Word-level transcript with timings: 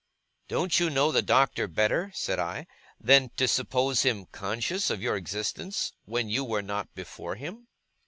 'Don't 0.47 0.79
you 0.79 0.89
know 0.89 1.11
the 1.11 1.21
Doctor 1.21 1.67
better,' 1.67 2.11
said 2.15 2.39
I, 2.39 2.65
'than 2.99 3.29
to 3.37 3.47
suppose 3.47 4.01
him 4.01 4.25
conscious 4.31 4.89
of 4.89 4.99
your 4.99 5.15
existence, 5.15 5.93
when 6.05 6.27
you 6.27 6.43
were 6.43 6.63
not 6.63 6.91
before 6.95 7.35
him? 7.35 7.67